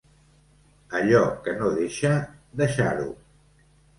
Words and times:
Allò 0.99 1.19
que 1.47 1.53
no 1.59 1.69
deixa, 1.77 2.13
deixar-ho. 2.63 3.09